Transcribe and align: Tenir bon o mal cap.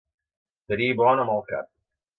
Tenir 0.73 0.89
bon 1.03 1.23
o 1.27 1.29
mal 1.31 1.47
cap. 1.55 1.73